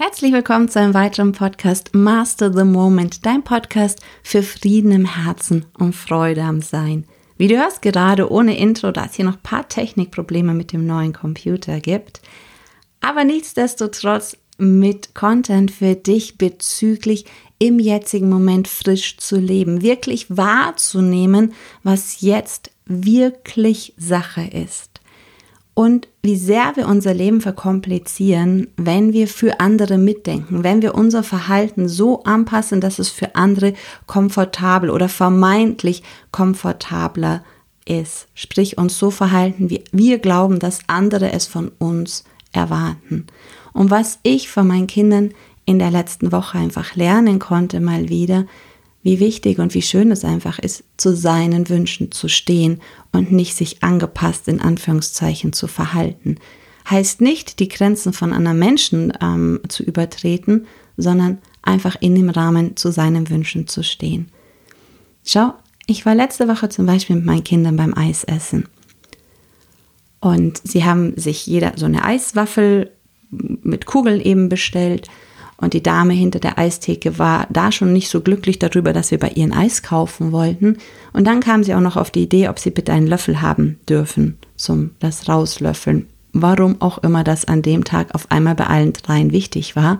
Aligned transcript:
Herzlich 0.00 0.32
willkommen 0.32 0.68
zu 0.68 0.78
einem 0.78 0.94
weiteren 0.94 1.32
Podcast 1.32 1.92
Master 1.92 2.52
the 2.52 2.62
Moment, 2.62 3.26
dein 3.26 3.42
Podcast 3.42 3.98
für 4.22 4.44
Frieden 4.44 4.92
im 4.92 5.04
Herzen 5.04 5.66
und 5.76 5.92
Freude 5.92 6.42
am 6.42 6.62
Sein. 6.62 7.04
Wie 7.36 7.48
du 7.48 7.56
hörst 7.56 7.82
gerade 7.82 8.30
ohne 8.30 8.56
Intro, 8.56 8.92
da 8.92 9.06
es 9.06 9.14
hier 9.14 9.24
noch 9.24 9.34
ein 9.34 9.42
paar 9.42 9.68
Technikprobleme 9.68 10.54
mit 10.54 10.72
dem 10.72 10.86
neuen 10.86 11.12
Computer 11.12 11.80
gibt, 11.80 12.20
aber 13.00 13.24
nichtsdestotrotz 13.24 14.36
mit 14.56 15.16
Content 15.16 15.72
für 15.72 15.96
dich 15.96 16.38
bezüglich 16.38 17.24
im 17.58 17.80
jetzigen 17.80 18.28
Moment 18.28 18.68
frisch 18.68 19.16
zu 19.16 19.34
leben, 19.34 19.82
wirklich 19.82 20.26
wahrzunehmen, 20.28 21.54
was 21.82 22.20
jetzt 22.20 22.70
wirklich 22.86 23.94
Sache 23.96 24.42
ist 24.42 24.97
und 25.78 26.08
wie 26.22 26.34
sehr 26.34 26.72
wir 26.74 26.88
unser 26.88 27.14
Leben 27.14 27.40
verkomplizieren, 27.40 28.66
wenn 28.76 29.12
wir 29.12 29.28
für 29.28 29.60
andere 29.60 29.96
mitdenken, 29.96 30.64
wenn 30.64 30.82
wir 30.82 30.96
unser 30.96 31.22
Verhalten 31.22 31.88
so 31.88 32.24
anpassen, 32.24 32.80
dass 32.80 32.98
es 32.98 33.10
für 33.10 33.36
andere 33.36 33.74
komfortabel 34.06 34.90
oder 34.90 35.08
vermeintlich 35.08 36.02
komfortabler 36.32 37.44
ist. 37.84 38.26
Sprich, 38.34 38.76
uns 38.76 38.98
so 38.98 39.12
verhalten, 39.12 39.70
wie 39.70 39.84
wir 39.92 40.18
glauben, 40.18 40.58
dass 40.58 40.80
andere 40.88 41.30
es 41.30 41.46
von 41.46 41.70
uns 41.78 42.24
erwarten. 42.50 43.28
Und 43.72 43.92
was 43.92 44.18
ich 44.24 44.48
von 44.48 44.66
meinen 44.66 44.88
Kindern 44.88 45.30
in 45.64 45.78
der 45.78 45.92
letzten 45.92 46.32
Woche 46.32 46.58
einfach 46.58 46.96
lernen 46.96 47.38
konnte, 47.38 47.78
mal 47.78 48.08
wieder, 48.08 48.46
wie 49.02 49.20
wichtig 49.20 49.58
und 49.58 49.74
wie 49.74 49.82
schön 49.82 50.10
es 50.10 50.24
einfach 50.24 50.58
ist, 50.58 50.84
zu 50.96 51.14
seinen 51.14 51.68
Wünschen 51.68 52.10
zu 52.12 52.28
stehen 52.28 52.80
und 53.12 53.32
nicht 53.32 53.56
sich 53.56 53.82
angepasst 53.82 54.48
in 54.48 54.60
Anführungszeichen 54.60 55.52
zu 55.52 55.66
verhalten. 55.66 56.36
Heißt 56.88 57.20
nicht, 57.20 57.60
die 57.60 57.68
Grenzen 57.68 58.12
von 58.12 58.32
anderen 58.32 58.58
Menschen 58.58 59.12
ähm, 59.20 59.60
zu 59.68 59.82
übertreten, 59.82 60.66
sondern 60.96 61.38
einfach 61.62 61.96
in 62.00 62.14
dem 62.14 62.30
Rahmen 62.30 62.76
zu 62.76 62.90
seinen 62.90 63.28
Wünschen 63.30 63.68
zu 63.68 63.82
stehen. 63.84 64.30
Schau, 65.24 65.52
ich 65.86 66.04
war 66.04 66.14
letzte 66.14 66.48
Woche 66.48 66.68
zum 66.68 66.86
Beispiel 66.86 67.16
mit 67.16 67.24
meinen 67.24 67.44
Kindern 67.44 67.76
beim 67.76 67.94
Eisessen. 67.94 68.68
Und 70.20 70.60
sie 70.64 70.84
haben 70.84 71.16
sich 71.16 71.46
jeder 71.46 71.74
so 71.76 71.86
eine 71.86 72.04
Eiswaffel 72.04 72.90
mit 73.30 73.86
Kugeln 73.86 74.20
eben 74.20 74.48
bestellt 74.48 75.08
und 75.60 75.74
die 75.74 75.82
Dame 75.82 76.14
hinter 76.14 76.38
der 76.38 76.56
Eistheke 76.56 77.18
war 77.18 77.48
da 77.50 77.72
schon 77.72 77.92
nicht 77.92 78.08
so 78.08 78.20
glücklich 78.20 78.60
darüber, 78.60 78.92
dass 78.92 79.10
wir 79.10 79.18
bei 79.18 79.30
ihr 79.30 79.44
ein 79.44 79.52
Eis 79.52 79.82
kaufen 79.82 80.30
wollten. 80.30 80.78
Und 81.12 81.26
dann 81.26 81.40
kam 81.40 81.64
sie 81.64 81.74
auch 81.74 81.80
noch 81.80 81.96
auf 81.96 82.12
die 82.12 82.22
Idee, 82.22 82.48
ob 82.48 82.60
sie 82.60 82.70
bitte 82.70 82.92
einen 82.92 83.08
Löffel 83.08 83.42
haben 83.42 83.78
dürfen 83.88 84.38
zum 84.56 84.92
das 85.00 85.28
rauslöffeln. 85.28 86.06
Warum 86.32 86.80
auch 86.80 86.98
immer 86.98 87.24
das 87.24 87.44
an 87.44 87.62
dem 87.62 87.82
Tag 87.82 88.14
auf 88.14 88.30
einmal 88.30 88.54
bei 88.54 88.68
allen 88.68 88.92
dreien 88.92 89.32
wichtig 89.32 89.74
war. 89.74 89.98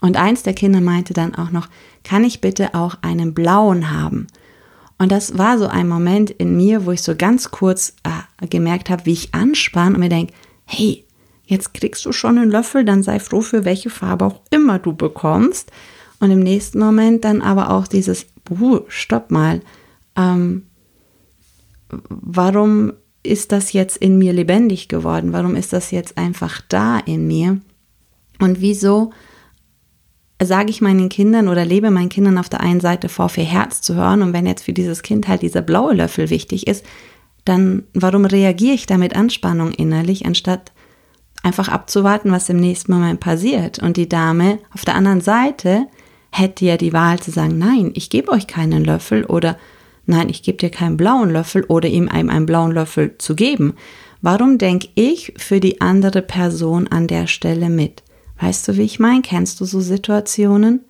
Und 0.00 0.16
eins 0.16 0.42
der 0.42 0.54
Kinder 0.54 0.80
meinte 0.80 1.12
dann 1.12 1.34
auch 1.34 1.50
noch, 1.50 1.68
kann 2.02 2.24
ich 2.24 2.40
bitte 2.40 2.74
auch 2.74 2.96
einen 3.02 3.34
blauen 3.34 3.90
haben? 3.90 4.26
Und 4.96 5.12
das 5.12 5.36
war 5.36 5.58
so 5.58 5.66
ein 5.66 5.86
Moment 5.86 6.30
in 6.30 6.56
mir, 6.56 6.86
wo 6.86 6.92
ich 6.92 7.02
so 7.02 7.14
ganz 7.14 7.50
kurz 7.50 7.94
äh, 8.04 8.46
gemerkt 8.46 8.88
habe, 8.88 9.04
wie 9.04 9.12
ich 9.12 9.34
anspann 9.34 9.94
und 9.94 10.00
mir 10.00 10.08
denke, 10.08 10.32
hey, 10.64 11.04
Jetzt 11.48 11.72
kriegst 11.72 12.04
du 12.04 12.12
schon 12.12 12.36
einen 12.36 12.50
Löffel, 12.50 12.84
dann 12.84 13.02
sei 13.02 13.18
froh 13.18 13.40
für 13.40 13.64
welche 13.64 13.88
Farbe 13.88 14.26
auch 14.26 14.42
immer 14.50 14.78
du 14.78 14.92
bekommst. 14.92 15.72
Und 16.20 16.30
im 16.30 16.40
nächsten 16.40 16.78
Moment 16.78 17.24
dann 17.24 17.40
aber 17.40 17.70
auch 17.70 17.86
dieses, 17.86 18.26
uh, 18.50 18.80
stopp 18.88 19.30
mal, 19.30 19.62
ähm, 20.14 20.64
warum 21.88 22.92
ist 23.22 23.50
das 23.50 23.72
jetzt 23.72 23.96
in 23.96 24.18
mir 24.18 24.34
lebendig 24.34 24.88
geworden? 24.88 25.32
Warum 25.32 25.56
ist 25.56 25.72
das 25.72 25.90
jetzt 25.90 26.18
einfach 26.18 26.60
da 26.68 26.98
in 26.98 27.26
mir? 27.26 27.60
Und 28.40 28.60
wieso 28.60 29.12
sage 30.42 30.68
ich 30.68 30.82
meinen 30.82 31.08
Kindern 31.08 31.48
oder 31.48 31.64
lebe 31.64 31.90
meinen 31.90 32.10
Kindern 32.10 32.36
auf 32.36 32.50
der 32.50 32.60
einen 32.60 32.80
Seite 32.80 33.08
vor, 33.08 33.30
für 33.30 33.40
Herz 33.40 33.80
zu 33.80 33.94
hören 33.94 34.20
und 34.20 34.34
wenn 34.34 34.46
jetzt 34.46 34.64
für 34.64 34.74
dieses 34.74 35.02
Kind 35.02 35.28
halt 35.28 35.40
dieser 35.40 35.62
blaue 35.62 35.94
Löffel 35.94 36.28
wichtig 36.28 36.66
ist, 36.66 36.84
dann 37.46 37.84
warum 37.94 38.26
reagiere 38.26 38.74
ich 38.74 38.84
da 38.84 38.98
mit 38.98 39.16
Anspannung 39.16 39.72
innerlich, 39.72 40.26
anstatt 40.26 40.72
einfach 41.42 41.68
abzuwarten, 41.68 42.32
was 42.32 42.48
im 42.48 42.58
nächsten 42.58 42.92
Moment 42.92 43.20
passiert. 43.20 43.78
Und 43.78 43.96
die 43.96 44.08
Dame 44.08 44.58
auf 44.74 44.84
der 44.84 44.94
anderen 44.94 45.20
Seite 45.20 45.86
hätte 46.30 46.64
ja 46.64 46.76
die 46.76 46.92
Wahl 46.92 47.18
zu 47.18 47.30
sagen, 47.30 47.58
nein, 47.58 47.92
ich 47.94 48.10
gebe 48.10 48.30
euch 48.32 48.46
keinen 48.46 48.84
Löffel 48.84 49.24
oder 49.24 49.56
nein, 50.06 50.28
ich 50.28 50.42
gebe 50.42 50.58
dir 50.58 50.70
keinen 50.70 50.96
blauen 50.96 51.30
Löffel 51.30 51.64
oder 51.64 51.88
ihm 51.88 52.08
einem 52.08 52.30
einen 52.30 52.46
blauen 52.46 52.72
Löffel 52.72 53.16
zu 53.18 53.34
geben. 53.34 53.74
Warum 54.20 54.58
denke 54.58 54.88
ich 54.94 55.32
für 55.36 55.60
die 55.60 55.80
andere 55.80 56.22
Person 56.22 56.88
an 56.88 57.06
der 57.06 57.26
Stelle 57.26 57.70
mit? 57.70 58.02
Weißt 58.40 58.66
du, 58.68 58.76
wie 58.76 58.82
ich 58.82 58.98
meine? 58.98 59.22
Kennst 59.22 59.60
du 59.60 59.64
so 59.64 59.80
Situationen? 59.80 60.80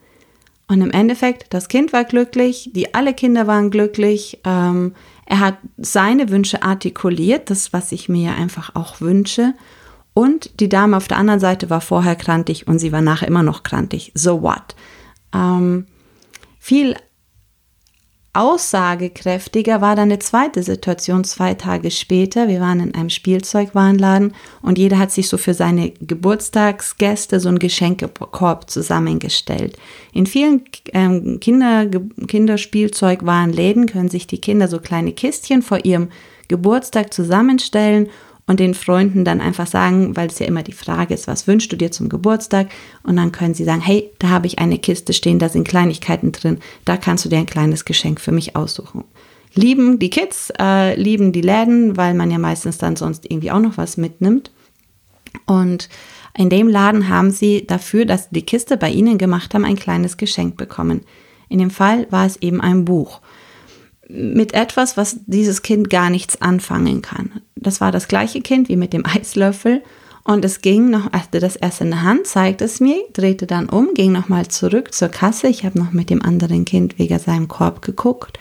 Und 0.66 0.82
im 0.82 0.90
Endeffekt, 0.90 1.52
das 1.54 1.68
Kind 1.68 1.92
war 1.92 2.04
glücklich, 2.04 2.70
die 2.74 2.94
alle 2.94 3.14
Kinder 3.14 3.46
waren 3.46 3.70
glücklich. 3.70 4.38
Ähm, 4.44 4.94
er 5.24 5.40
hat 5.40 5.56
seine 5.78 6.28
Wünsche 6.28 6.62
artikuliert, 6.62 7.50
das, 7.50 7.72
was 7.72 7.92
ich 7.92 8.08
mir 8.08 8.34
einfach 8.34 8.74
auch 8.74 9.00
wünsche. 9.00 9.54
Und 10.18 10.58
die 10.58 10.68
Dame 10.68 10.96
auf 10.96 11.06
der 11.06 11.16
anderen 11.16 11.38
Seite 11.38 11.70
war 11.70 11.80
vorher 11.80 12.16
krantig 12.16 12.66
und 12.66 12.80
sie 12.80 12.90
war 12.90 13.02
nachher 13.02 13.28
immer 13.28 13.44
noch 13.44 13.62
krantig. 13.62 14.10
So 14.16 14.42
what? 14.42 14.74
Ähm, 15.32 15.86
viel 16.58 16.96
aussagekräftiger 18.32 19.80
war 19.80 19.94
dann 19.94 20.08
eine 20.08 20.18
zweite 20.18 20.64
Situation 20.64 21.22
zwei 21.22 21.54
Tage 21.54 21.92
später. 21.92 22.48
Wir 22.48 22.60
waren 22.60 22.80
in 22.80 22.96
einem 22.96 23.10
Spielzeugwarenladen 23.10 24.34
und 24.60 24.76
jeder 24.76 24.98
hat 24.98 25.12
sich 25.12 25.28
so 25.28 25.38
für 25.38 25.54
seine 25.54 25.92
Geburtstagsgäste 26.00 27.38
so 27.38 27.48
einen 27.48 27.60
Geschenkekorb 27.60 28.68
zusammengestellt. 28.68 29.78
In 30.12 30.26
vielen 30.26 30.64
ähm, 30.94 31.38
Kinder, 31.38 31.86
Kinderspielzeugwarenläden 32.26 33.86
können 33.86 34.08
sich 34.08 34.26
die 34.26 34.40
Kinder 34.40 34.66
so 34.66 34.80
kleine 34.80 35.12
Kistchen 35.12 35.62
vor 35.62 35.84
ihrem 35.84 36.08
Geburtstag 36.48 37.14
zusammenstellen 37.14 38.08
und 38.48 38.58
den 38.60 38.74
Freunden 38.74 39.24
dann 39.24 39.42
einfach 39.42 39.66
sagen, 39.66 40.16
weil 40.16 40.28
es 40.28 40.38
ja 40.38 40.46
immer 40.46 40.62
die 40.62 40.72
Frage 40.72 41.12
ist, 41.12 41.28
was 41.28 41.46
wünschst 41.46 41.70
du 41.70 41.76
dir 41.76 41.92
zum 41.92 42.08
Geburtstag? 42.08 42.68
Und 43.02 43.16
dann 43.16 43.30
können 43.30 43.52
sie 43.52 43.64
sagen, 43.64 43.82
hey, 43.82 44.10
da 44.18 44.30
habe 44.30 44.46
ich 44.46 44.58
eine 44.58 44.78
Kiste 44.78 45.12
stehen, 45.12 45.38
da 45.38 45.50
sind 45.50 45.68
Kleinigkeiten 45.68 46.32
drin, 46.32 46.58
da 46.86 46.96
kannst 46.96 47.26
du 47.26 47.28
dir 47.28 47.38
ein 47.38 47.46
kleines 47.46 47.84
Geschenk 47.84 48.20
für 48.20 48.32
mich 48.32 48.56
aussuchen. 48.56 49.04
Lieben 49.54 49.98
die 49.98 50.08
Kids, 50.08 50.50
äh, 50.58 50.98
lieben 50.98 51.32
die 51.32 51.42
Läden, 51.42 51.98
weil 51.98 52.14
man 52.14 52.30
ja 52.30 52.38
meistens 52.38 52.78
dann 52.78 52.96
sonst 52.96 53.30
irgendwie 53.30 53.50
auch 53.50 53.60
noch 53.60 53.76
was 53.76 53.98
mitnimmt. 53.98 54.50
Und 55.44 55.90
in 56.36 56.48
dem 56.48 56.68
Laden 56.68 57.10
haben 57.10 57.30
sie 57.30 57.66
dafür, 57.66 58.06
dass 58.06 58.24
sie 58.24 58.34
die 58.36 58.46
Kiste 58.46 58.78
bei 58.78 58.90
ihnen 58.90 59.18
gemacht 59.18 59.52
haben, 59.52 59.66
ein 59.66 59.76
kleines 59.76 60.16
Geschenk 60.16 60.56
bekommen. 60.56 61.02
In 61.50 61.58
dem 61.58 61.70
Fall 61.70 62.06
war 62.10 62.24
es 62.24 62.36
eben 62.38 62.62
ein 62.62 62.86
Buch 62.86 63.20
mit 64.08 64.54
etwas, 64.54 64.96
was 64.96 65.18
dieses 65.26 65.62
Kind 65.62 65.90
gar 65.90 66.10
nichts 66.10 66.40
anfangen 66.40 67.02
kann. 67.02 67.40
Das 67.56 67.80
war 67.80 67.92
das 67.92 68.08
gleiche 68.08 68.40
Kind 68.40 68.68
wie 68.68 68.76
mit 68.76 68.92
dem 68.92 69.04
Eislöffel 69.04 69.82
und 70.24 70.44
es 70.44 70.60
ging 70.60 70.90
noch, 70.90 71.12
hatte 71.12 71.40
das 71.40 71.56
erst 71.56 71.80
in 71.80 71.90
der 71.90 72.02
Hand, 72.02 72.26
zeigte 72.26 72.64
es 72.64 72.80
mir, 72.80 73.02
drehte 73.14 73.46
dann 73.46 73.68
um, 73.68 73.94
ging 73.94 74.12
nochmal 74.12 74.48
zurück 74.48 74.92
zur 74.92 75.08
Kasse. 75.08 75.48
Ich 75.48 75.64
habe 75.64 75.78
noch 75.78 75.92
mit 75.92 76.10
dem 76.10 76.22
anderen 76.22 76.64
Kind 76.64 76.98
wegen 76.98 77.18
seinem 77.18 77.48
Korb 77.48 77.82
geguckt 77.82 78.38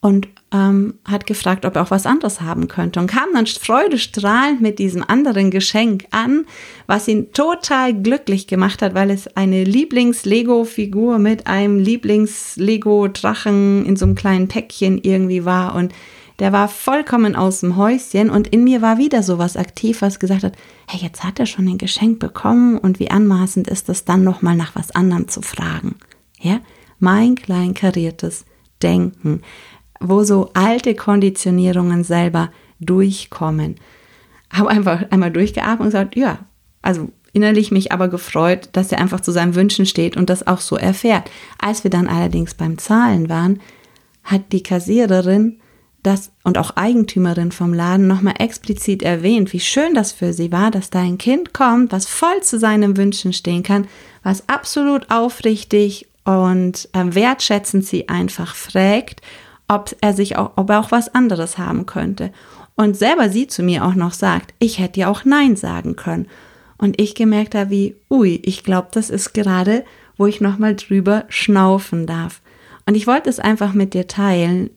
und 0.00 0.28
ähm, 0.52 0.94
hat 1.04 1.26
gefragt, 1.26 1.66
ob 1.66 1.76
er 1.76 1.82
auch 1.82 1.90
was 1.90 2.06
anderes 2.06 2.40
haben 2.40 2.68
könnte 2.68 3.00
und 3.00 3.06
kam 3.06 3.28
dann 3.34 3.46
freudestrahlend 3.46 4.60
mit 4.60 4.78
diesem 4.78 5.04
anderen 5.06 5.50
Geschenk 5.50 6.06
an, 6.10 6.46
was 6.86 7.08
ihn 7.08 7.32
total 7.32 7.94
glücklich 7.94 8.46
gemacht 8.46 8.80
hat, 8.80 8.94
weil 8.94 9.10
es 9.10 9.26
eine 9.36 9.64
Lieblings-Lego-Figur 9.64 11.18
mit 11.18 11.46
einem 11.46 11.78
Lieblings-Lego-Drachen 11.78 13.84
in 13.84 13.96
so 13.96 14.06
einem 14.06 14.14
kleinen 14.14 14.48
Päckchen 14.48 14.98
irgendwie 15.02 15.44
war 15.44 15.74
und 15.74 15.92
der 16.38 16.52
war 16.52 16.68
vollkommen 16.68 17.34
aus 17.34 17.60
dem 17.60 17.76
Häuschen 17.76 18.30
und 18.30 18.46
in 18.46 18.62
mir 18.62 18.80
war 18.80 18.96
wieder 18.96 19.24
sowas 19.24 19.56
aktiv, 19.56 20.02
was 20.02 20.20
gesagt 20.20 20.44
hat, 20.44 20.54
hey, 20.86 21.00
jetzt 21.02 21.24
hat 21.24 21.40
er 21.40 21.46
schon 21.46 21.66
ein 21.66 21.78
Geschenk 21.78 22.20
bekommen 22.20 22.78
und 22.78 23.00
wie 23.00 23.10
anmaßend 23.10 23.68
ist 23.68 23.88
es 23.88 24.04
dann 24.04 24.22
nochmal 24.22 24.54
nach 24.54 24.76
was 24.76 24.92
anderem 24.92 25.26
zu 25.26 25.42
fragen. 25.42 25.96
Ja, 26.40 26.60
mein 27.00 27.34
klein 27.34 27.74
kariertes 27.74 28.44
Denken 28.82 29.42
wo 30.00 30.22
so 30.22 30.50
alte 30.54 30.94
Konditionierungen 30.94 32.04
selber 32.04 32.50
durchkommen. 32.80 33.76
Habe 34.52 34.70
einfach 34.70 35.10
einmal 35.10 35.30
durchgeatmet 35.30 35.80
und 35.80 35.86
gesagt, 35.86 36.16
ja, 36.16 36.38
also 36.82 37.10
innerlich 37.32 37.70
mich 37.70 37.92
aber 37.92 38.08
gefreut, 38.08 38.70
dass 38.72 38.92
er 38.92 39.00
einfach 39.00 39.20
zu 39.20 39.32
seinen 39.32 39.54
Wünschen 39.54 39.86
steht 39.86 40.16
und 40.16 40.30
das 40.30 40.46
auch 40.46 40.60
so 40.60 40.76
erfährt. 40.76 41.30
Als 41.58 41.84
wir 41.84 41.90
dann 41.90 42.08
allerdings 42.08 42.54
beim 42.54 42.78
Zahlen 42.78 43.28
waren, 43.28 43.60
hat 44.24 44.52
die 44.52 44.62
Kassiererin 44.62 45.60
das 46.02 46.30
und 46.44 46.58
auch 46.58 46.76
Eigentümerin 46.76 47.50
vom 47.52 47.74
Laden 47.74 48.06
nochmal 48.06 48.34
explizit 48.38 49.02
erwähnt, 49.02 49.52
wie 49.52 49.60
schön 49.60 49.94
das 49.94 50.12
für 50.12 50.32
sie 50.32 50.52
war, 50.52 50.70
dass 50.70 50.90
da 50.90 51.00
ein 51.00 51.18
Kind 51.18 51.52
kommt, 51.52 51.92
was 51.92 52.06
voll 52.06 52.40
zu 52.42 52.58
seinen 52.58 52.96
Wünschen 52.96 53.32
stehen 53.32 53.62
kann, 53.62 53.88
was 54.22 54.48
absolut 54.48 55.10
aufrichtig 55.10 56.06
und 56.24 56.88
äh, 56.92 57.14
wertschätzend 57.14 57.84
sie 57.84 58.08
einfach 58.08 58.54
fragt 58.54 59.22
ob 59.68 59.94
er 60.00 60.14
sich 60.14 60.36
auch, 60.36 60.52
ob 60.56 60.70
er 60.70 60.80
auch 60.80 60.90
was 60.90 61.14
anderes 61.14 61.58
haben 61.58 61.86
könnte. 61.86 62.32
Und 62.74 62.96
selber 62.96 63.28
sie 63.28 63.46
zu 63.46 63.62
mir 63.62 63.84
auch 63.84 63.94
noch 63.94 64.12
sagt, 64.12 64.54
ich 64.58 64.78
hätte 64.78 65.00
ja 65.00 65.08
auch 65.08 65.24
Nein 65.24 65.56
sagen 65.56 65.96
können. 65.96 66.26
und 66.80 67.00
ich 67.00 67.16
gemerkt 67.16 67.56
habe, 67.56 67.70
wie, 67.70 67.96
ui, 68.08 68.40
ich 68.44 68.62
glaube, 68.62 68.88
das 68.92 69.10
ist 69.10 69.34
gerade, 69.34 69.84
wo 70.16 70.26
ich 70.26 70.40
nochmal 70.40 70.76
drüber 70.76 71.24
schnaufen 71.28 72.06
darf. 72.06 72.40
Und 72.86 72.94
ich 72.94 73.06
wollte 73.06 73.28
es 73.28 73.40
einfach 73.40 73.72
mit 73.74 73.94
dir 73.94 74.06
teilen, 74.06 74.70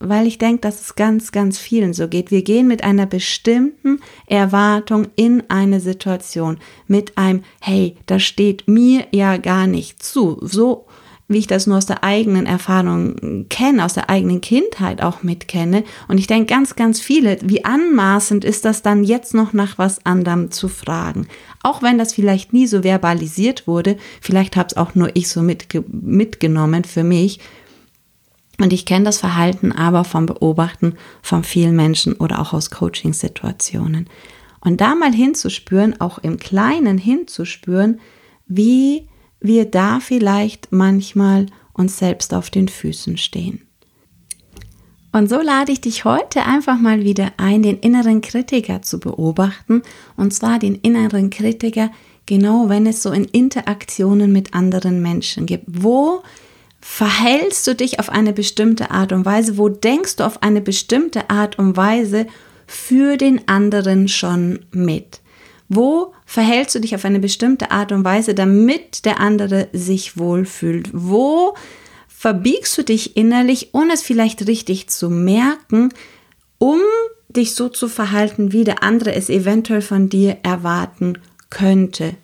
weil 0.00 0.26
ich 0.26 0.38
denke, 0.38 0.60
dass 0.60 0.80
es 0.80 0.94
ganz, 0.94 1.32
ganz 1.32 1.58
vielen 1.58 1.92
so 1.92 2.08
geht. 2.08 2.30
Wir 2.30 2.42
gehen 2.42 2.68
mit 2.68 2.84
einer 2.84 3.06
bestimmten 3.06 4.00
Erwartung 4.26 5.08
in 5.16 5.42
eine 5.48 5.80
Situation, 5.80 6.58
mit 6.86 7.18
einem, 7.18 7.42
hey, 7.60 7.96
das 8.06 8.22
steht 8.22 8.68
mir 8.68 9.06
ja 9.10 9.36
gar 9.36 9.66
nicht 9.66 10.02
zu. 10.02 10.38
So 10.42 10.86
wie 11.28 11.38
ich 11.38 11.46
das 11.46 11.66
nur 11.66 11.76
aus 11.76 11.86
der 11.86 12.02
eigenen 12.02 12.46
Erfahrung 12.46 13.46
kenne, 13.50 13.84
aus 13.84 13.94
der 13.94 14.08
eigenen 14.08 14.40
Kindheit 14.40 15.02
auch 15.02 15.22
mitkenne. 15.22 15.84
Und 16.08 16.18
ich 16.18 16.26
denke 16.26 16.46
ganz, 16.46 16.74
ganz 16.74 17.00
viele, 17.00 17.38
wie 17.42 17.64
anmaßend 17.64 18.44
ist 18.44 18.64
das 18.64 18.80
dann 18.82 19.04
jetzt 19.04 19.34
noch 19.34 19.52
nach 19.52 19.76
was 19.76 20.04
anderem 20.06 20.50
zu 20.50 20.68
fragen. 20.68 21.28
Auch 21.62 21.82
wenn 21.82 21.98
das 21.98 22.14
vielleicht 22.14 22.54
nie 22.54 22.66
so 22.66 22.82
verbalisiert 22.82 23.66
wurde, 23.66 23.98
vielleicht 24.22 24.56
habe 24.56 24.68
es 24.70 24.76
auch 24.76 24.94
nur 24.94 25.14
ich 25.14 25.28
so 25.28 25.42
mitge 25.42 25.84
mitgenommen 25.88 26.84
für 26.84 27.04
mich, 27.04 27.40
und 28.60 28.72
ich 28.72 28.86
kenne 28.86 29.04
das 29.04 29.18
Verhalten 29.18 29.70
aber 29.70 30.02
vom 30.02 30.26
Beobachten 30.26 30.94
von 31.22 31.44
vielen 31.44 31.76
Menschen 31.76 32.14
oder 32.14 32.40
auch 32.40 32.52
aus 32.52 32.70
Coaching-Situationen. 32.70 34.08
Und 34.60 34.80
da 34.80 34.96
mal 34.96 35.12
hinzuspüren, 35.12 36.00
auch 36.00 36.18
im 36.18 36.38
Kleinen 36.38 36.98
hinzuspüren, 36.98 38.00
wie 38.46 39.07
wir 39.40 39.64
da 39.64 40.00
vielleicht 40.00 40.68
manchmal 40.70 41.46
uns 41.72 41.98
selbst 41.98 42.34
auf 42.34 42.50
den 42.50 42.68
Füßen 42.68 43.16
stehen. 43.16 43.62
Und 45.12 45.30
so 45.30 45.40
lade 45.40 45.72
ich 45.72 45.80
dich 45.80 46.04
heute 46.04 46.44
einfach 46.44 46.78
mal 46.78 47.02
wieder 47.02 47.32
ein, 47.38 47.62
den 47.62 47.78
inneren 47.78 48.20
Kritiker 48.20 48.82
zu 48.82 49.00
beobachten. 49.00 49.82
Und 50.16 50.34
zwar 50.34 50.58
den 50.58 50.74
inneren 50.74 51.30
Kritiker, 51.30 51.90
genau 52.26 52.68
wenn 52.68 52.86
es 52.86 53.02
so 53.02 53.10
in 53.10 53.24
Interaktionen 53.24 54.32
mit 54.32 54.54
anderen 54.54 55.00
Menschen 55.00 55.46
gibt. 55.46 55.64
Wo 55.66 56.22
verhältst 56.80 57.66
du 57.66 57.74
dich 57.74 58.00
auf 58.00 58.10
eine 58.10 58.32
bestimmte 58.32 58.90
Art 58.90 59.12
und 59.12 59.24
Weise? 59.24 59.56
Wo 59.56 59.68
denkst 59.68 60.16
du 60.16 60.24
auf 60.24 60.42
eine 60.42 60.60
bestimmte 60.60 61.30
Art 61.30 61.58
und 61.58 61.76
Weise 61.76 62.26
für 62.66 63.16
den 63.16 63.48
anderen 63.48 64.08
schon 64.08 64.66
mit? 64.72 65.20
Wo 65.68 66.14
verhältst 66.24 66.74
du 66.74 66.80
dich 66.80 66.94
auf 66.94 67.04
eine 67.04 67.20
bestimmte 67.20 67.70
Art 67.70 67.92
und 67.92 68.04
Weise, 68.04 68.34
damit 68.34 69.04
der 69.04 69.20
andere 69.20 69.68
sich 69.72 70.16
wohlfühlt? 70.16 70.90
Wo 70.92 71.54
verbiegst 72.08 72.76
du 72.78 72.82
dich 72.82 73.16
innerlich, 73.16 73.70
ohne 73.72 73.92
es 73.92 74.02
vielleicht 74.02 74.46
richtig 74.46 74.88
zu 74.88 75.10
merken, 75.10 75.90
um 76.58 76.80
dich 77.28 77.54
so 77.54 77.68
zu 77.68 77.88
verhalten, 77.88 78.52
wie 78.52 78.64
der 78.64 78.82
andere 78.82 79.14
es 79.14 79.28
eventuell 79.28 79.82
von 79.82 80.08
dir 80.08 80.38
erwarten 80.42 81.18
könnte? 81.50 82.14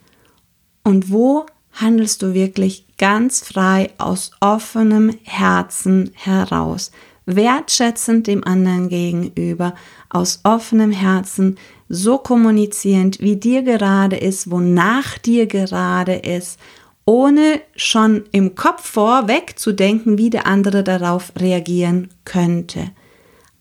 Und 0.82 1.10
wo 1.10 1.46
handelst 1.72 2.22
du 2.22 2.34
wirklich 2.34 2.86
ganz 2.98 3.40
frei 3.40 3.90
aus 3.98 4.30
offenem 4.40 5.16
Herzen 5.22 6.10
heraus, 6.14 6.92
wertschätzend 7.26 8.26
dem 8.26 8.44
anderen 8.44 8.88
gegenüber, 8.88 9.74
aus 10.08 10.40
offenem 10.44 10.92
Herzen, 10.92 11.58
so 11.94 12.18
kommunizierend, 12.18 13.20
wie 13.20 13.36
dir 13.36 13.62
gerade 13.62 14.16
ist, 14.16 14.50
wonach 14.50 15.18
dir 15.18 15.46
gerade 15.46 16.14
ist, 16.14 16.58
ohne 17.06 17.60
schon 17.76 18.24
im 18.32 18.54
Kopf 18.54 18.86
vorweg 18.86 19.58
zu 19.58 19.72
denken, 19.72 20.18
wie 20.18 20.30
der 20.30 20.46
andere 20.46 20.82
darauf 20.82 21.32
reagieren 21.38 22.08
könnte. 22.24 22.90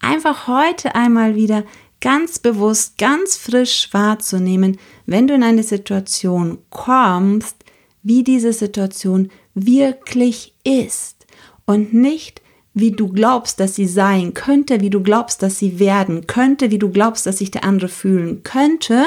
Einfach 0.02 0.48
heute 0.48 0.96
einmal 0.96 1.36
wieder 1.36 1.64
ganz 2.02 2.40
bewusst, 2.40 2.98
ganz 2.98 3.38
frisch 3.38 3.90
wahrzunehmen, 3.92 4.78
wenn 5.06 5.28
du 5.28 5.34
in 5.34 5.44
eine 5.44 5.64
Situation 5.64 6.58
kommst, 6.70 7.56
wie 8.02 8.24
diese 8.24 8.52
Situation 8.52 9.30
wirklich 9.54 10.54
ist 10.66 11.26
und 11.66 11.94
nicht, 11.94 12.42
wie 12.74 12.92
du 12.92 13.10
glaubst, 13.10 13.60
dass 13.60 13.76
sie 13.76 13.88
sein 13.88 14.34
könnte, 14.34 14.82
wie 14.82 14.90
du 14.90 15.02
glaubst, 15.02 15.44
dass 15.44 15.60
sie 15.60 15.80
werden 15.80 16.26
könnte, 16.28 16.72
wie 16.72 16.80
du 16.80 16.90
glaubst, 16.90 17.26
dass 17.26 17.38
sich 17.38 17.52
der 17.52 17.64
andere 17.64 17.88
fühlen 17.88 18.44
könnte, 18.44 19.06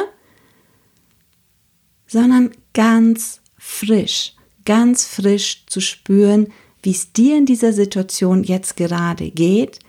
sondern 2.07 2.53
ganz 2.75 3.41
frisch, 3.59 4.35
ganz 4.65 5.05
frisch 5.05 5.65
zu 5.67 5.81
spüren, 5.81 6.49
wie 6.83 6.93
es 6.93 7.13
dir 7.13 7.37
in 7.37 7.47
dieser 7.47 7.73
Situation 7.73 8.45
jetzt 8.45 8.77
gerade 8.77 9.31
geht. 9.31 9.81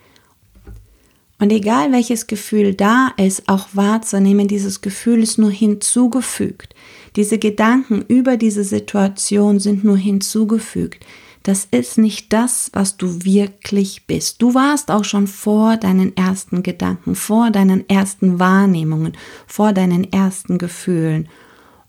Und 1.40 1.52
egal 1.52 1.92
welches 1.92 2.26
Gefühl 2.26 2.74
da 2.74 3.12
ist, 3.18 3.48
auch 3.48 3.68
wahrzunehmen, 3.74 4.48
dieses 4.48 4.82
Gefühl 4.82 5.22
ist 5.22 5.38
nur 5.38 5.52
hinzugefügt. 5.52 6.74
Diese 7.16 7.38
Gedanken 7.38 8.04
über 8.08 8.38
diese 8.38 8.64
Situation 8.64 9.60
sind 9.60 9.84
nur 9.84 9.98
hinzugefügt. 9.98 11.06
Das 11.48 11.66
ist 11.72 11.98
nicht 11.98 12.34
das, 12.34 12.72
was 12.74 12.98
du 12.98 13.24
wirklich 13.24 14.06
bist. 14.06 14.42
Du 14.42 14.54
warst 14.54 14.92
auch 14.92 15.06
schon 15.06 15.28
vor 15.28 15.78
deinen 15.78 16.14
ersten 16.18 16.62
Gedanken, 16.62 17.16
vor 17.16 17.52
deinen 17.52 17.88
ersten 17.88 18.38
Wahrnehmungen, 18.38 19.14
vor 19.46 19.72
deinen 19.72 20.12
ersten 20.12 20.58
Gefühlen. 20.58 21.30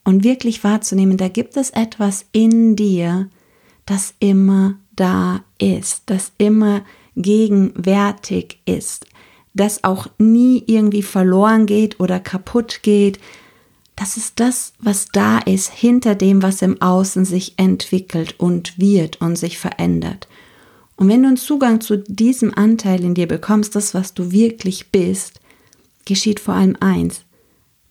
Und 0.04 0.22
wirklich 0.22 0.62
wahrzunehmen, 0.62 1.16
da 1.16 1.26
gibt 1.26 1.56
es 1.56 1.70
etwas 1.70 2.26
in 2.30 2.76
dir, 2.76 3.30
das 3.84 4.14
immer 4.20 4.76
da 4.94 5.40
ist, 5.58 6.04
das 6.06 6.30
immer 6.38 6.82
gegenwärtig 7.16 8.60
ist, 8.64 9.06
das 9.54 9.82
auch 9.82 10.06
nie 10.18 10.62
irgendwie 10.68 11.02
verloren 11.02 11.66
geht 11.66 11.98
oder 11.98 12.20
kaputt 12.20 12.84
geht, 12.84 13.18
das 13.98 14.16
ist 14.16 14.38
das, 14.38 14.72
was 14.78 15.08
da 15.12 15.38
ist, 15.38 15.72
hinter 15.72 16.14
dem, 16.14 16.40
was 16.42 16.62
im 16.62 16.80
Außen 16.80 17.24
sich 17.24 17.54
entwickelt 17.58 18.36
und 18.38 18.78
wird 18.78 19.20
und 19.20 19.36
sich 19.36 19.58
verändert. 19.58 20.28
Und 20.94 21.08
wenn 21.08 21.22
du 21.22 21.28
einen 21.28 21.36
Zugang 21.36 21.80
zu 21.80 21.98
diesem 21.98 22.54
Anteil 22.56 23.02
in 23.04 23.14
dir 23.14 23.26
bekommst, 23.26 23.74
das, 23.74 23.94
was 23.94 24.14
du 24.14 24.30
wirklich 24.30 24.90
bist, 24.90 25.40
geschieht 26.04 26.38
vor 26.38 26.54
allem 26.54 26.76
eins. 26.80 27.24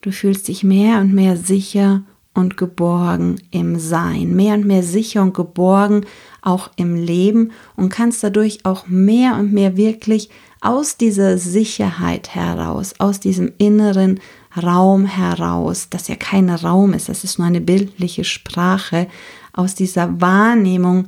Du 0.01 0.11
fühlst 0.11 0.47
dich 0.47 0.63
mehr 0.63 1.01
und 1.01 1.13
mehr 1.13 1.35
sicher 1.35 2.03
und 2.33 2.55
geborgen 2.55 3.41
im 3.51 3.77
Sein, 3.77 4.33
mehr 4.33 4.53
und 4.53 4.65
mehr 4.65 4.83
sicher 4.83 5.21
und 5.21 5.33
geborgen 5.33 6.05
auch 6.41 6.69
im 6.77 6.95
Leben 6.95 7.51
und 7.75 7.89
kannst 7.89 8.23
dadurch 8.23 8.59
auch 8.63 8.87
mehr 8.87 9.35
und 9.35 9.51
mehr 9.51 9.75
wirklich 9.75 10.29
aus 10.61 10.97
dieser 10.97 11.37
Sicherheit 11.37 12.33
heraus, 12.33 12.95
aus 12.99 13.19
diesem 13.19 13.51
inneren 13.57 14.19
Raum 14.57 15.05
heraus, 15.05 15.87
das 15.89 16.07
ja 16.07 16.15
kein 16.15 16.49
Raum 16.49 16.93
ist, 16.93 17.09
das 17.09 17.23
ist 17.23 17.37
nur 17.37 17.47
eine 17.47 17.61
bildliche 17.61 18.23
Sprache, 18.23 19.07
aus 19.53 19.75
dieser 19.75 20.21
Wahrnehmung 20.21 21.07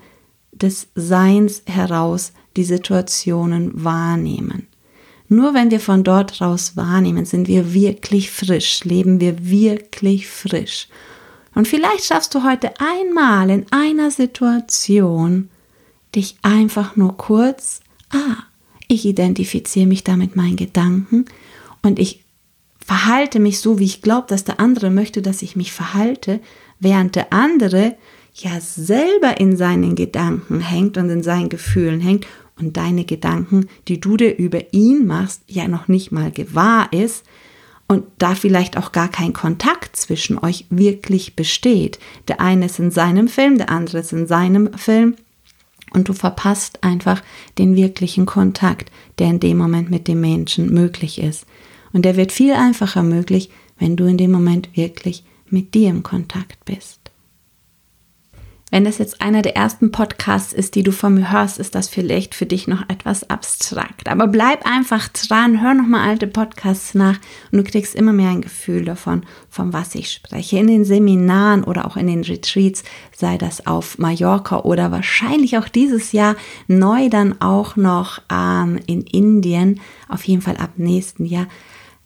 des 0.52 0.88
Seins 0.96 1.64
heraus 1.66 2.34
die 2.58 2.64
Situationen 2.64 3.84
wahrnehmen. 3.84 4.68
Nur 5.28 5.54
wenn 5.54 5.70
wir 5.70 5.80
von 5.80 6.04
dort 6.04 6.42
raus 6.42 6.76
wahrnehmen, 6.76 7.26
sind 7.26 7.48
wir 7.48 7.74
wirklich 7.74 8.32
frisch, 8.32 8.84
leben 8.84 9.20
wir 9.20 9.50
wirklich 9.50 10.28
frisch. 10.28 10.88
Und 11.54 11.68
vielleicht 11.68 12.06
schaffst 12.06 12.34
du 12.34 12.44
heute 12.44 12.72
einmal 12.80 13.50
in 13.52 13.66
einer 13.72 14.10
Situation, 14.12 15.50
dich 16.16 16.38
einfach 16.42 16.96
nur 16.96 17.16
kurz, 17.18 17.82
ah, 18.10 18.38
ich 18.88 19.06
identifiziere 19.06 19.86
mich 19.86 20.04
da 20.04 20.18
mit 20.18 20.36
meinen 20.36 20.56
Gedanken 20.56 21.26
und 21.84 22.00
ich 22.00 22.24
verhalte 22.90 23.40
mich 23.40 23.60
so, 23.60 23.78
wie 23.78 23.86
ich 23.86 24.02
glaube, 24.02 24.26
dass 24.30 24.46
der 24.46 24.60
andere 24.60 24.90
möchte, 24.90 25.22
dass 25.22 25.44
ich 25.44 25.56
mich 25.56 25.72
verhalte, 25.72 26.40
während 26.80 27.16
der 27.16 27.32
andere 27.32 27.96
ja 28.34 28.60
selber 28.60 29.40
in 29.40 29.56
seinen 29.56 29.94
Gedanken 29.94 30.60
hängt 30.60 30.98
und 30.98 31.08
in 31.12 31.22
seinen 31.22 31.50
Gefühlen 31.50 32.02
hängt 32.02 32.26
und 32.60 32.78
deine 32.78 33.06
Gedanken, 33.06 33.68
die 33.88 34.00
du 34.00 34.18
dir 34.18 34.36
über 34.36 34.74
ihn 34.74 35.06
machst, 35.06 35.44
ja 35.46 35.68
noch 35.68 35.88
nicht 35.88 36.12
mal 36.12 36.32
gewahr 36.32 36.92
ist 36.92 37.28
und 37.88 38.06
da 38.18 38.34
vielleicht 38.34 38.76
auch 38.76 38.92
gar 38.92 39.10
kein 39.10 39.34
Kontakt 39.34 39.96
zwischen 39.96 40.40
euch 40.40 40.66
wirklich 40.72 41.36
besteht. 41.36 42.00
Der 42.28 42.42
eine 42.42 42.66
ist 42.66 42.80
in 42.80 42.90
seinem 42.90 43.28
Film, 43.28 43.60
der 43.60 43.70
andere 43.70 44.00
ist 44.00 44.14
in 44.14 44.26
seinem 44.26 44.74
Film 44.74 45.16
und 45.94 46.10
du 46.10 46.14
verpasst 46.14 46.84
einfach 46.84 47.22
den 47.60 47.76
wirklichen 47.76 48.26
Kontakt, 48.26 48.92
der 49.20 49.28
in 49.28 49.40
dem 49.40 49.60
Moment 49.60 49.92
mit 49.92 50.08
dem 50.08 50.22
Menschen 50.22 50.74
möglich 50.74 51.22
ist. 51.22 51.46
Und 51.94 52.04
der 52.04 52.16
wird 52.16 52.32
viel 52.32 52.54
einfacher 52.54 53.04
möglich, 53.04 53.50
wenn 53.78 53.96
du 53.96 54.06
in 54.06 54.18
dem 54.18 54.32
Moment 54.32 54.76
wirklich 54.76 55.24
mit 55.50 55.74
dir 55.74 55.90
im 55.90 56.04
Kontakt 56.04 56.64
bist. 56.66 56.99
Wenn 58.72 58.86
das 58.86 59.00
jetzt 59.00 59.20
einer 59.20 59.42
der 59.42 59.56
ersten 59.56 59.92
Podcasts 59.92 60.54
ist, 60.54 60.76
die 60.76 60.84
du 60.84 60.92
von 60.92 61.16
mir 61.16 61.32
hörst, 61.32 61.58
ist 61.58 61.74
das 61.74 61.90
vielleicht 61.90 62.36
für 62.36 62.46
dich 62.46 62.68
noch 62.68 62.88
etwas 62.88 63.28
abstrakt. 63.28 64.08
Aber 64.08 64.28
bleib 64.28 64.64
einfach 64.64 65.08
dran, 65.08 65.60
hör 65.62 65.74
nochmal 65.74 66.08
alte 66.08 66.28
Podcasts 66.28 66.94
nach 66.94 67.18
und 67.52 67.58
du 67.58 67.64
kriegst 67.64 67.96
immer 67.96 68.14
mehr 68.14 68.30
ein 68.30 68.42
Gefühl 68.42 68.86
davon, 68.86 69.24
von 69.50 69.74
was 69.74 69.96
ich 69.96 70.12
spreche. 70.12 70.60
In 70.60 70.68
den 70.68 70.86
Seminaren 70.86 71.64
oder 71.64 71.88
auch 71.88 71.98
in 71.98 72.06
den 72.06 72.24
Retreats, 72.24 72.84
sei 73.16 73.40
das 73.40 73.66
auf 73.66 73.98
Mallorca 73.98 74.60
oder 74.60 74.92
wahrscheinlich 74.92 75.58
auch 75.58 75.68
dieses 75.68 76.12
Jahr 76.12 76.36
neu 76.68 77.10
dann 77.10 77.42
auch 77.42 77.76
noch 77.76 78.22
ähm, 78.32 78.80
in 78.86 79.02
Indien, 79.02 79.82
auf 80.08 80.26
jeden 80.26 80.44
Fall 80.44 80.58
ab 80.58 80.74
nächsten 80.78 81.26
Jahr 81.26 81.48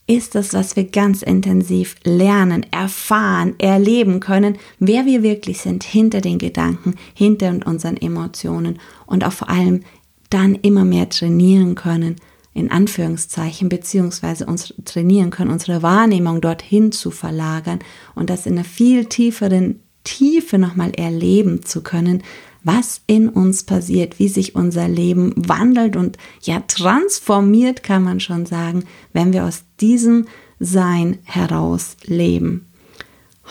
ist 0.06 0.36
es, 0.36 0.54
was 0.54 0.76
wir 0.76 0.86
ganz 0.86 1.22
intensiv 1.22 1.96
lernen, 2.04 2.66
erfahren, 2.72 3.56
erleben 3.58 4.20
können, 4.20 4.58
wer 4.80 5.06
wir 5.06 5.24
wirklich 5.24 5.60
sind 5.60 5.84
hinter 5.84 6.20
den 6.20 6.40
Gedanken, 6.40 6.96
hinter 7.14 7.56
unseren 7.66 7.98
Emotionen 7.98 8.80
und 9.06 9.24
auch 9.24 9.32
vor 9.32 9.50
allem 9.50 9.84
dann 10.30 10.56
immer 10.56 10.84
mehr 10.84 11.10
trainieren 11.10 11.76
können, 11.76 12.18
in 12.54 12.70
Anführungszeichen, 12.70 13.70
beziehungsweise 13.70 14.46
uns 14.46 14.74
trainieren 14.86 15.30
können, 15.30 15.52
unsere 15.52 15.82
Wahrnehmung 15.82 16.42
dorthin 16.42 16.92
zu 16.92 17.10
verlagern 17.10 17.80
und 18.14 18.30
das 18.30 18.46
in 18.46 18.54
einer 18.54 18.64
viel 18.64 19.06
tieferen 19.06 19.80
Tiefe 20.04 20.58
nochmal 20.58 20.92
erleben 20.92 21.64
zu 21.64 21.82
können, 21.82 22.24
was 22.64 23.02
in 23.08 23.30
uns 23.30 23.64
passiert, 23.64 24.20
wie 24.20 24.30
sich 24.30 24.56
unser 24.56 24.88
Leben 24.88 25.34
wandelt 25.36 25.96
und 25.96 26.18
ja 26.42 26.62
transformiert, 26.62 27.84
kann 27.84 28.04
man 28.04 28.20
schon 28.20 28.46
sagen, 28.46 28.86
wenn 29.12 29.34
wir 29.34 29.46
aus 29.46 29.64
diesem 29.82 30.28
Sein 30.60 31.20
heraus 31.24 31.98
leben. 32.06 32.68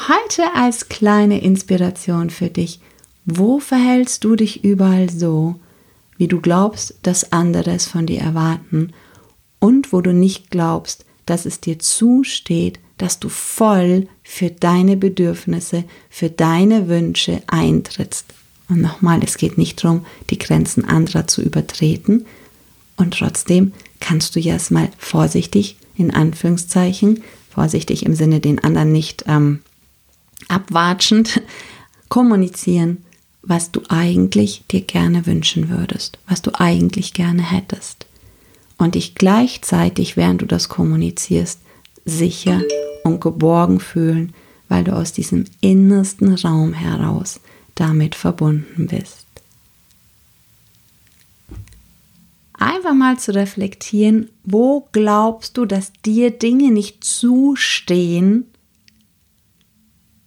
Heute 0.08 0.54
als 0.54 0.88
kleine 0.88 1.42
Inspiration 1.42 2.30
für 2.30 2.48
dich, 2.48 2.80
wo 3.26 3.58
verhältst 3.58 4.24
du 4.24 4.36
dich 4.36 4.64
überall 4.64 5.10
so, 5.10 5.56
wie 6.16 6.28
du 6.28 6.40
glaubst, 6.40 6.94
dass 7.02 7.32
andere 7.32 7.72
es 7.72 7.86
von 7.86 8.06
dir 8.06 8.20
erwarten 8.20 8.92
und 9.58 9.92
wo 9.92 10.00
du 10.00 10.14
nicht 10.14 10.50
glaubst, 10.50 11.04
dass 11.26 11.46
es 11.46 11.60
dir 11.60 11.78
zusteht, 11.78 12.80
dass 13.02 13.18
du 13.18 13.28
voll 13.28 14.06
für 14.22 14.50
deine 14.50 14.96
Bedürfnisse, 14.96 15.82
für 16.08 16.30
deine 16.30 16.86
Wünsche 16.86 17.42
eintrittst. 17.48 18.26
Und 18.68 18.80
nochmal, 18.80 19.24
es 19.24 19.38
geht 19.38 19.58
nicht 19.58 19.82
darum, 19.82 20.06
die 20.30 20.38
Grenzen 20.38 20.84
anderer 20.84 21.26
zu 21.26 21.42
übertreten. 21.42 22.26
Und 22.96 23.14
trotzdem 23.14 23.72
kannst 23.98 24.36
du 24.36 24.40
ja 24.40 24.52
erstmal 24.52 24.88
vorsichtig, 24.98 25.78
in 25.96 26.14
Anführungszeichen, 26.14 27.24
vorsichtig 27.50 28.06
im 28.06 28.14
Sinne 28.14 28.38
den 28.38 28.62
anderen 28.62 28.92
nicht 28.92 29.24
ähm, 29.26 29.62
abwatschend, 30.46 31.42
kommunizieren, 32.08 32.98
was 33.42 33.72
du 33.72 33.80
eigentlich 33.88 34.62
dir 34.70 34.82
gerne 34.82 35.26
wünschen 35.26 35.70
würdest, 35.70 36.20
was 36.28 36.40
du 36.40 36.52
eigentlich 36.54 37.14
gerne 37.14 37.42
hättest. 37.42 38.06
Und 38.78 38.94
dich 38.94 39.16
gleichzeitig, 39.16 40.16
während 40.16 40.42
du 40.42 40.46
das 40.46 40.68
kommunizierst, 40.68 41.58
sicher 42.04 42.62
und 43.04 43.20
geborgen 43.20 43.80
fühlen, 43.80 44.32
weil 44.68 44.84
du 44.84 44.92
aus 44.92 45.12
diesem 45.12 45.44
innersten 45.60 46.34
Raum 46.34 46.72
heraus 46.72 47.40
damit 47.74 48.14
verbunden 48.14 48.86
bist. 48.86 49.26
Einfach 52.54 52.94
mal 52.94 53.18
zu 53.18 53.34
reflektieren, 53.34 54.28
wo 54.44 54.86
glaubst 54.92 55.56
du, 55.56 55.64
dass 55.64 55.92
dir 56.04 56.30
Dinge 56.30 56.70
nicht 56.70 57.02
zustehen, 57.02 58.46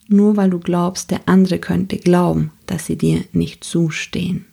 nur 0.07 0.37
weil 0.37 0.49
du 0.49 0.59
glaubst, 0.59 1.11
der 1.11 1.21
andere 1.27 1.59
könnte 1.59 1.97
glauben, 1.97 2.51
dass 2.65 2.85
sie 2.85 2.97
dir 2.97 3.23
nicht 3.31 3.63
zustehen. 3.63 4.45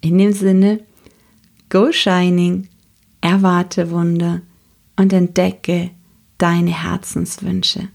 In 0.00 0.18
dem 0.18 0.32
Sinne, 0.32 0.80
go 1.70 1.92
shining, 1.92 2.68
erwarte 3.20 3.90
Wunder 3.90 4.42
und 4.96 5.12
entdecke 5.12 5.90
deine 6.42 6.82
Herzenswünsche. 6.82 7.88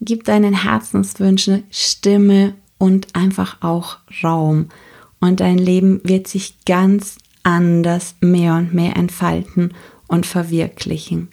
Gib 0.00 0.24
deinen 0.24 0.52
Herzenswünschen 0.64 1.62
Stimme 1.70 2.54
und 2.76 3.14
einfach 3.14 3.58
auch 3.60 3.98
Raum. 4.24 4.68
Und 5.20 5.38
dein 5.38 5.58
Leben 5.58 6.00
wird 6.02 6.26
sich 6.26 6.64
ganz 6.64 7.18
anders 7.44 8.16
mehr 8.20 8.54
und 8.54 8.74
mehr 8.74 8.96
entfalten 8.96 9.74
und 10.08 10.26
verwirklichen. 10.26 11.28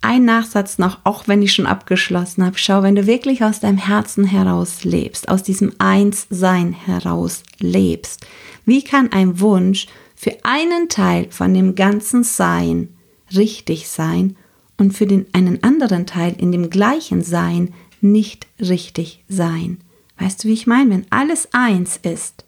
Ein 0.00 0.24
Nachsatz 0.24 0.78
noch, 0.78 0.98
auch 1.04 1.28
wenn 1.28 1.40
ich 1.40 1.52
schon 1.52 1.66
abgeschlossen 1.66 2.44
habe. 2.44 2.58
Schau, 2.58 2.82
wenn 2.82 2.96
du 2.96 3.06
wirklich 3.06 3.44
aus 3.44 3.60
deinem 3.60 3.78
Herzen 3.78 4.24
heraus 4.24 4.82
lebst, 4.82 5.28
aus 5.28 5.44
diesem 5.44 5.72
Einssein 5.78 6.72
heraus 6.72 7.44
lebst, 7.60 8.26
wie 8.66 8.82
kann 8.82 9.12
ein 9.12 9.38
Wunsch 9.38 9.86
für 10.16 10.36
einen 10.42 10.88
Teil 10.88 11.28
von 11.30 11.54
dem 11.54 11.74
ganzen 11.74 12.24
Sein 12.24 12.93
richtig 13.36 13.88
sein 13.88 14.36
und 14.76 14.92
für 14.92 15.06
den 15.06 15.26
einen 15.32 15.62
anderen 15.62 16.06
Teil 16.06 16.34
in 16.38 16.52
dem 16.52 16.70
gleichen 16.70 17.22
Sein 17.22 17.72
nicht 18.00 18.46
richtig 18.60 19.24
sein. 19.28 19.78
Weißt 20.18 20.42
du, 20.42 20.48
wie 20.48 20.52
ich 20.52 20.66
meine? 20.66 20.90
Wenn 20.90 21.06
alles 21.10 21.48
eins 21.52 21.98
ist, 22.02 22.44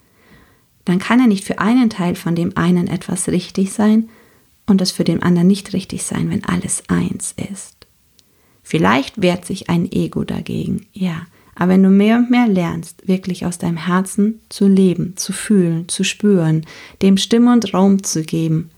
dann 0.85 0.99
kann 0.99 1.21
er 1.21 1.27
nicht 1.27 1.45
für 1.45 1.59
einen 1.59 1.91
Teil 1.91 2.15
von 2.15 2.35
dem 2.35 2.57
einen 2.57 2.87
etwas 2.87 3.29
richtig 3.29 3.73
sein 3.73 4.09
und 4.67 4.81
das 4.81 4.93
für 4.93 5.05
den 5.05 5.23
anderen 5.23 5.49
nicht 5.49 5.73
richtig 5.73 6.05
sein, 6.05 6.31
wenn 6.31 6.45
alles 6.45 6.85
eins 6.89 7.35
ist. 7.51 7.87
Vielleicht 8.63 9.21
wehrt 9.21 9.45
sich 9.45 9.69
ein 9.69 9.91
Ego 9.91 10.25
dagegen, 10.25 10.87
ja, 10.93 11.27
aber 11.55 11.73
wenn 11.73 11.83
du 11.83 11.89
mehr 11.89 12.19
und 12.19 12.31
mehr 12.31 12.47
lernst, 12.47 13.09
wirklich 13.09 13.47
aus 13.47 13.59
deinem 13.59 13.79
Herzen 13.79 14.41
zu 14.49 14.69
leben, 14.69 15.17
zu 15.17 15.33
fühlen, 15.33 15.89
zu 15.89 16.05
spüren, 16.05 16.67
dem 17.01 17.17
Stimme 17.17 17.53
und 17.53 17.73
Raum 17.73 18.03
zu 18.03 18.23
geben, 18.23 18.71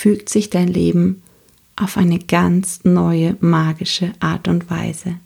fügt 0.00 0.30
sich 0.30 0.48
dein 0.48 0.68
Leben 0.68 1.22
auf 1.76 1.98
eine 1.98 2.18
ganz 2.18 2.84
neue 2.84 3.36
magische 3.40 4.14
Art 4.18 4.48
und 4.48 4.70
Weise. 4.70 5.16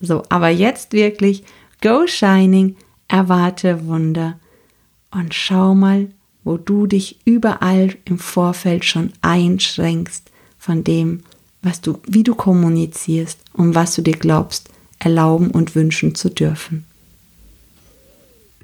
So, 0.00 0.22
aber 0.30 0.48
jetzt 0.48 0.94
wirklich 0.94 1.44
Go 1.82 2.06
Shining, 2.06 2.76
erwarte 3.06 3.86
Wunder 3.86 4.38
und 5.10 5.34
schau 5.34 5.74
mal, 5.74 6.08
wo 6.42 6.56
du 6.56 6.86
dich 6.86 7.18
überall 7.26 7.96
im 8.06 8.18
Vorfeld 8.18 8.86
schon 8.86 9.12
einschränkst 9.20 10.30
von 10.58 10.84
dem, 10.84 11.20
was 11.60 11.82
du, 11.82 11.98
wie 12.06 12.22
du 12.22 12.34
kommunizierst 12.34 13.38
und 13.52 13.74
was 13.74 13.94
du 13.94 14.00
dir 14.00 14.16
glaubst, 14.16 14.70
erlauben 15.00 15.50
und 15.50 15.74
wünschen 15.74 16.14
zu 16.14 16.30
dürfen. 16.30 16.86